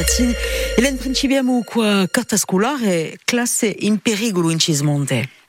matin. 0.00 0.32
Hélène 0.78 0.96
Principiamo, 0.96 1.62
quoi, 1.62 2.06
carta 2.08 2.36
scolare, 2.36 3.18
classe 3.24 3.74
in 3.80 3.98
pericolo 3.98 4.50
in 4.50 4.58
Cismonte. 4.58 5.39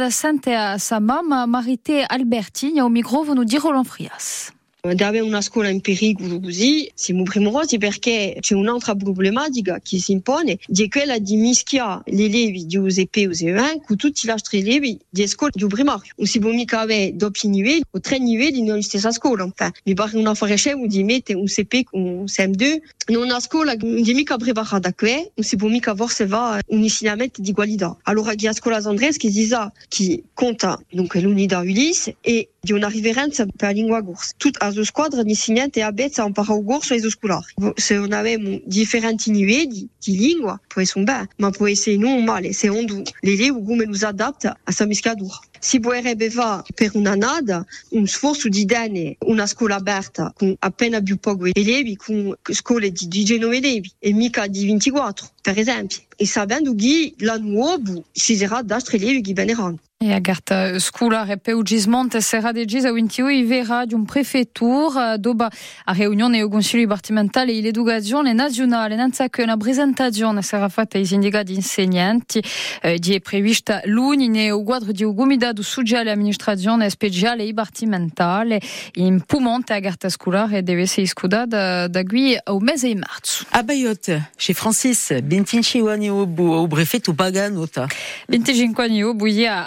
da 0.00 0.10
sente 0.10 0.54
a 0.54 0.78
sa 0.78 0.98
mamma 0.98 1.44
Marite 1.44 2.06
Albertini 2.08 2.80
au 2.80 2.88
microfono 2.88 3.44
di 3.44 3.58
Roland 3.58 3.84
Frias. 3.84 4.50
D'avere 4.82 5.22
una 5.22 5.42
scuola 5.42 5.68
in 5.68 5.82
si 9.98 10.12
impone, 10.12 10.58
di 10.66 10.88
quella 10.88 11.18
di 11.18 11.36
mischiare 11.36 12.00
gli 12.06 12.22
elevi 12.22 12.64
di 12.64 12.78
USP 12.78 13.14
USE1 13.16 13.82
con 13.84 13.96
tutti 13.96 14.22
gli 14.24 14.30
altri 14.30 14.60
elevi 14.60 14.98
di 15.08 15.26
scuola 15.26 15.52
di 15.54 15.66
primario. 15.66 16.10
Non 16.16 16.26
si 16.26 16.38
avere 16.80 17.14
livelli 18.24 18.62
o 18.70 18.74
mi 19.84 19.92
pare 19.92 20.16
un 21.34 21.44
CP 21.44 21.88
un 21.90 22.24
CM2 22.24 22.78
in 23.08 23.16
non 23.16 23.28
è 23.28 24.14
mica 24.14 24.38
preparata 24.38 24.94
questo, 24.94 25.32
non 25.34 25.46
si 25.46 25.56
può 25.56 25.68
mica 25.68 25.94
osservare 25.96 26.62
un 26.68 26.82
insegnamento 26.82 27.42
di 27.42 27.52
qualità. 27.52 27.96
Allora, 28.04 28.34
chi 28.34 28.46
a 28.46 28.52
scuola 28.54 28.78
Andres 28.78 29.18
che 29.18 29.28
Ulisse 31.60 32.16
e 32.20 32.48
di 32.60 32.72
una 32.72 32.88
riverenza 32.88 33.44
per 33.44 33.68
la 33.68 33.70
lingua 33.70 34.02
corsa. 34.02 34.32
Tutta 34.36 34.70
la 34.70 34.84
squadra 34.84 35.22
di 35.22 35.30
insegnanti 35.30 35.80
abbiamo 35.80 36.26
imparato 36.26 36.58
il 36.58 36.64
corso 36.64 36.94
e 36.94 37.00
scolari. 37.00 37.54
Se 37.74 37.94
non 37.94 38.12
abbiamo 38.12 38.60
differenti 38.64 39.32
livelli 39.32 39.88
di 39.98 40.16
lingua, 40.16 40.60
può 40.66 40.82
essere 40.82 41.04
bene, 41.04 41.28
ma 41.36 41.50
può 41.50 41.66
essere 41.66 41.96
non 41.96 42.24
male, 42.24 42.52
se 42.52 42.68
on 42.68 43.02
l'elevo 43.20 43.62
come 43.62 43.84
lo 43.84 43.96
adatta 44.06 44.50
a 44.50 44.58
questa 44.62 44.86
mischiatura. 44.86 45.38
Si 45.58 45.78
potrebbe 45.78 46.30
fare 46.30 46.62
per 46.74 46.92
una 46.94 47.14
nada 47.14 47.64
un 47.90 48.06
sforzo 48.06 48.48
di 48.48 48.64
dare 48.64 49.16
una 49.26 49.46
scuola 49.46 49.76
aperta 49.76 50.32
con 50.34 50.54
appena 50.58 51.02
più 51.02 51.18
pochi 51.18 51.50
elevi, 51.52 51.96
con 51.96 52.34
scuole 52.42 52.90
di 52.90 53.08
19 53.08 53.56
elevi 53.56 53.92
e 53.98 54.12
mica 54.12 54.46
di 54.46 54.66
24, 54.66 55.28
per 55.42 55.58
esempio. 55.58 55.98
E 56.16 56.26
sapendo 56.26 56.74
che 56.74 57.14
l'anno 57.18 57.48
nuovo 57.48 58.04
ci 58.12 58.36
sarà 58.36 58.64
altri 58.66 58.96
elevi 58.96 59.20
che 59.20 59.32
verranno. 59.34 59.78
E 60.02 60.14
a 60.14 60.18
garta 60.18 60.80
scolar 60.80 61.28
e 61.30 61.36
peu 61.36 61.62
Gismonte 61.62 62.22
serra 62.22 62.52
de 62.52 62.64
Gis 62.64 62.86
a 62.86 62.90
Wintio 62.90 63.28
i 63.28 63.44
vera 63.44 63.84
di 63.84 63.92
un 63.92 64.06
prefettur 64.06 65.18
doba 65.18 65.50
a 65.84 65.92
riunione 65.92 66.42
o 66.42 66.48
consiglio 66.48 66.84
dipartimentale 66.84 67.52
e 67.52 67.60
l'educazione 67.60 68.32
nazionale 68.32 68.96
che 69.28 69.42
una 69.42 69.58
presentazione 69.58 70.40
sarà 70.40 70.70
fatta 70.70 70.96
ai 70.96 71.04
sindicati 71.04 71.52
insegnanti 71.52 72.42
eh, 72.80 72.98
di 72.98 73.14
è 73.14 73.20
prevista 73.20 73.82
l'unine 73.84 74.50
o 74.50 74.62
quadro 74.62 74.90
di 74.90 75.04
ugumidad 75.04 75.60
sociale 75.60 76.10
amministrazione 76.10 76.88
speciale 76.88 77.44
dipartimentale 77.44 78.58
in 78.94 79.20
Pumonte 79.26 79.74
a 79.74 79.80
garta 79.80 80.08
scolar 80.08 80.54
e 80.54 80.62
deve 80.62 80.80
essere 80.80 81.06
scudata 81.06 81.88
da 81.88 82.02
qui 82.04 82.38
au 82.44 82.58
mese 82.60 82.86
di 82.86 82.94
marzo. 82.94 83.44
A 83.50 83.62
Bayotte, 83.62 84.30
chez 84.38 84.56
Francis, 84.56 85.20
25 85.22 85.92
anni 85.92 86.08
o 86.08 86.66
prefetto 86.68 87.12
paganota. 87.12 87.86
25 88.28 88.82
anni 88.82 89.04
o 89.04 89.12
buia 89.12 89.66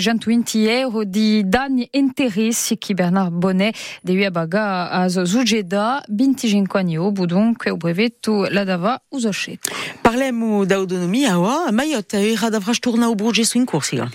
220 0.01 1.05
di 1.05 1.43
danni 1.45 1.87
enterissi 1.93 2.77
Bernard 2.95 3.33
Bonnet 3.33 3.75
de 4.03 4.29
baga 4.29 4.89
a 4.89 5.09
zujeda 5.09 6.01
25 6.09 6.77
anni 6.77 6.97
bu 6.97 7.25
dunque 7.27 7.71
u 7.71 7.77
brevetto 7.77 8.47
la 8.49 8.65
dava 8.65 8.99
uzošet. 9.11 9.59
Parlemo 10.01 10.65
da 10.65 10.75
autonomia, 10.75 11.37
a 11.37 11.71
Maiotte 11.71 12.17
e 12.17 12.35
radavraš 12.35 12.79
turna 12.79 13.09
u 13.09 13.15
bruđe 13.15 13.45
su 13.45 13.57
inkursija. 13.57 14.09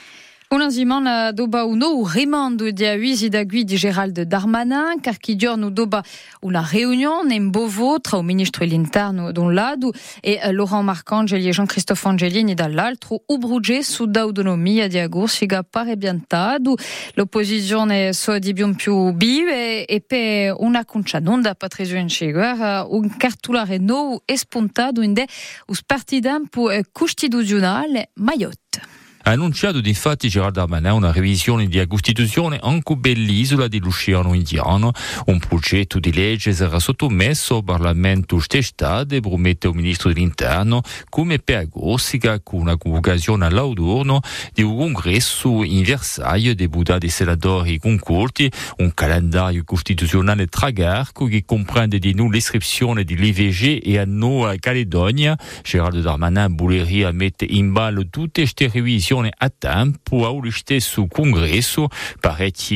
Una 0.48 0.70
settimana 0.70 1.32
doba 1.32 1.64
un 1.64 1.78
nou 1.78 2.06
rimando 2.06 2.70
di 2.70 2.86
avvisi 2.86 3.28
da 3.28 3.44
qui 3.44 3.64
di 3.64 3.74
Gerald 3.74 4.20
Darmanin, 4.20 5.00
giorno 5.34 5.70
doba 5.70 6.00
una 6.42 6.64
riunione 6.70 7.34
in 7.34 7.50
Bovo 7.50 8.00
tra 8.00 8.18
il 8.18 8.24
ministro 8.24 8.64
dell'interno 8.64 9.32
da 9.32 9.40
un 9.40 9.54
lato 9.54 9.92
e 10.20 10.38
Laurent 10.52 10.84
Marcangeli 10.84 11.48
e 11.48 11.50
Jean-Christophe 11.50 12.06
Angelini 12.06 12.54
dall'altro, 12.54 13.24
u 13.26 13.38
bruge 13.38 13.82
su 13.82 14.06
d'autonomia 14.06 14.86
di 14.86 15.00
agorsiga 15.00 15.64
pare 15.68 15.96
biantato, 15.96 16.76
l'opposizione 17.14 18.12
so 18.12 18.38
di 18.38 18.52
più 18.52 18.72
più 18.76 19.10
bive 19.14 19.84
e 19.84 20.00
per 20.00 20.54
una 20.60 20.84
concia 20.84 21.18
non 21.18 21.42
da 21.42 21.56
Patrizio 21.56 21.96
Inceguer, 21.96 22.86
un 22.88 23.16
cartolare 23.16 23.78
nuovo 23.78 24.22
e 24.24 24.38
spuntato 24.38 25.00
in 25.00 25.12
de 25.12 25.26
us 25.66 25.82
partidampo 25.82 26.70
costituzionale 26.92 28.10
Mayotte. 28.14 29.05
Ha 29.26 29.32
annunciato 29.32 29.80
infatti 29.82 30.28
Gerard 30.28 30.54
Darmanin 30.54 30.92
una 30.92 31.10
revisione 31.10 31.66
di 31.66 31.84
Costituzione 31.88 32.60
anche 32.62 32.94
dell'isola 32.96 33.66
dell'Oceano 33.66 34.34
Indiano. 34.34 34.92
Un 35.24 35.40
progetto 35.40 35.98
di 35.98 36.12
legge 36.12 36.52
sarà 36.52 36.78
sottomesso 36.78 37.56
al 37.56 37.64
Parlamento 37.64 38.38
stesso 38.38 39.04
e 39.08 39.20
promette 39.20 39.66
il 39.66 39.74
Ministro 39.74 40.12
dell'Interno 40.12 40.80
come 41.08 41.40
per 41.40 41.56
agosto 41.56 42.18
con 42.44 42.60
una 42.60 42.76
convocazione 42.76 43.46
all'autunno 43.46 44.20
di 44.54 44.62
un 44.62 44.76
congresso 44.76 45.64
in 45.64 45.82
Versailles 45.82 46.54
deputati 46.54 47.06
e 47.06 47.10
senatori 47.10 47.80
concorti, 47.80 48.48
un 48.76 48.94
calendario 48.94 49.64
costituzionale 49.64 50.46
tragarco 50.46 51.26
che 51.26 51.44
comprende 51.44 51.98
di 51.98 52.14
nuovo 52.14 52.30
l'iscrizione 52.30 53.02
di 53.02 53.16
l'IVG 53.16 53.80
e 53.84 53.98
a 53.98 54.04
Nuova 54.04 54.54
Caledonia. 54.60 55.36
Gerard 55.64 56.00
Darmanin 56.00 56.54
vorrebbe 56.54 57.10
mettere 57.10 57.52
in 57.54 57.72
ballo 57.72 58.06
tutte 58.08 58.42
queste 58.42 58.70
revisioni 58.72 59.14
a 59.24 59.50
tempo 59.56 60.26
a 60.26 60.30
stesso 60.52 61.06
congresso, 61.06 61.88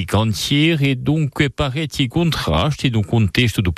cantieri 0.04 0.90
e 0.90 0.96
dunque 0.96 1.50
contrasti 2.08 2.86
in 2.88 2.94
un 2.96 3.04
contesto 3.04 3.60
di 3.60 3.72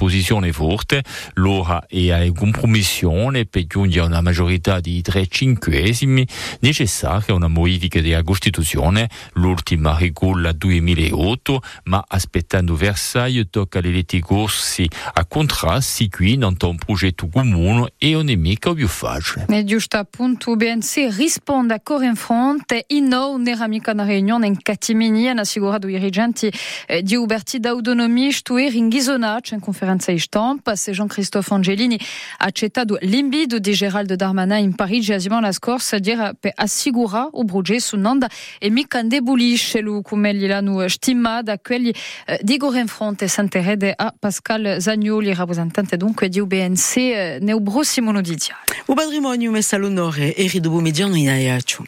forte. 0.52 1.02
L'ora 1.34 1.86
è 1.86 2.10
a 2.10 2.32
compromissione 2.32 3.46
per 3.46 3.66
giungere 3.66 4.04
a 4.04 4.08
una 4.08 4.20
maggiorità 4.20 4.80
di 4.80 5.00
tre 5.02 5.26
cinquesimi 5.26 6.26
necessaria 6.60 7.34
una 7.34 7.48
modifica 7.48 8.00
della 8.00 8.22
Costituzione, 8.22 9.08
l'ultima 9.34 9.96
rigola 9.96 10.52
2008, 10.52 11.62
ma 11.84 12.04
aspettando 12.06 12.74
Versailles 12.74 13.46
tocca 13.50 13.80
le 13.80 13.90
letti 13.90 14.20
corsi 14.20 14.88
a 15.14 15.24
contrasti 15.26 16.08
qui 16.08 16.36
non 16.36 16.56
un 16.68 16.76
progetto 16.76 17.28
comune 17.28 17.92
e 17.98 18.14
un 18.14 18.24
nemico 18.24 18.74
più 18.74 18.88
facile. 18.88 19.46
E 19.48 19.64
giusto 19.64 19.96
appunto 19.96 20.54
risponde 21.10 21.74
in 22.88 23.08
nou 23.08 23.36
n'era 23.36 23.66
mica 23.66 23.92
una 23.92 24.04
riunione 24.04 24.46
in 24.46 24.60
Catimini 24.60 25.28
hanno 25.28 25.40
assicurato 25.40 25.86
i 25.86 25.92
dirigenti 25.92 26.52
eh, 26.86 27.02
di 27.02 27.14
Uberti 27.16 27.58
d'autonomia 27.60 28.30
stuer 28.30 28.74
in 28.74 28.88
Ghisonaccio 28.88 29.54
in 29.54 29.60
conferenza 29.60 30.12
di 30.12 30.18
stampa 30.18 30.76
se 30.76 30.92
Jean-Christophe 30.92 31.54
Angelini 31.54 31.98
accettato 32.38 32.98
l'invito 33.02 33.58
di 33.58 33.72
Gerald 33.72 34.12
Darmanin 34.14 34.64
in 34.64 34.74
Parigi 34.74 35.12
a 35.12 35.40
la 35.40 35.52
scorsa 35.52 35.98
dire 35.98 36.34
per 36.38 36.52
assicurare 36.54 37.28
o 37.32 37.44
bruge 37.44 37.80
su 37.80 37.96
Nanda 37.96 38.28
e 38.58 38.70
mica 38.70 38.98
indebolisce 38.98 39.80
lo 39.80 40.02
come 40.02 40.34
gli 40.34 40.46
l'hanno 40.46 40.86
stimato 40.88 41.42
da 41.42 41.58
quelli 41.58 41.94
eh, 42.26 42.38
di 42.42 42.56
Gorenfronte 42.56 43.28
s'interede 43.28 43.92
a 43.96 44.14
Pascal 44.16 44.76
Zagnoli 44.80 45.34
rappresentante 45.34 45.96
dunque 45.96 46.28
di 46.28 46.38
UBNC 46.40 46.96
eh, 46.96 47.38
nel 47.40 47.62
prossimo 47.62 48.12
notiziario. 48.12 48.82
O 48.86 48.94
patrimonio 48.94 49.50
messa 49.50 49.76
all'onore 49.76 50.34
e 50.34 50.46
ridopo 50.46 50.80
mediano 50.80 51.16
in 51.16 51.28
Aiaccio. 51.28 51.84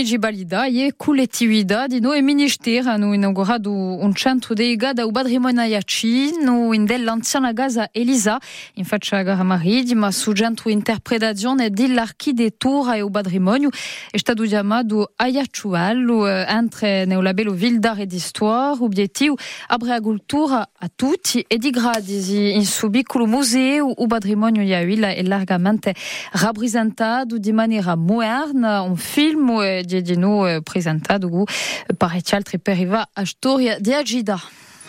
Luigi 0.00 0.18
Balida 0.18 0.66
e 0.66 0.94
collettività 0.96 1.84
no 2.00 2.14
e 2.14 2.22
ministero 2.22 2.88
hanno 2.88 3.12
inaugurato 3.12 3.70
un 3.70 4.14
centro 4.14 4.54
dedicato 4.54 5.02
al 5.02 5.10
patrimonio 5.12 5.62
iacino 5.62 6.72
in 6.72 6.86
dell'anziana 6.86 7.52
casa 7.52 7.90
Elisa 7.92 8.40
in 8.76 8.86
faccia 8.86 9.20
gara 9.20 9.42
marittima 9.42 10.10
su 10.10 10.32
centro 10.32 10.70
interpretazione 10.70 11.68
dell'architettura 11.68 12.94
e 12.94 13.00
il 13.00 13.10
patrimonio 13.10 13.68
è 14.10 14.16
stato 14.16 14.44
chiamato 14.44 15.12
Ayachual 15.16 16.46
entre 16.48 17.04
nel 17.04 17.22
labello 17.22 17.52
Ville 17.52 17.78
d'Art 17.78 18.00
e 18.00 18.06
d'Histoire 18.06 18.82
obiettivo 18.82 19.36
aprire 19.66 20.00
cultura 20.00 20.66
a 20.78 20.90
tutti 20.96 21.44
e 21.46 21.58
di 21.58 21.68
gradi 21.68 22.54
in 22.54 22.64
suo 22.64 22.88
piccolo 22.88 23.26
museo 23.26 23.92
il 23.98 24.06
patrimonio 24.06 24.62
iacino 24.62 25.08
è 25.08 25.22
largamente 25.24 25.94
rappresentato 26.32 27.36
di 27.36 27.52
maniera 27.52 27.96
moderna 27.96 28.80
un 28.80 28.96
film 28.96 29.79
di 29.82 30.16
noi 30.16 30.62
presentato 30.62 31.44
parecchi 31.96 32.34
altri 32.34 32.58
per 32.58 32.74
arrivare 32.74 33.08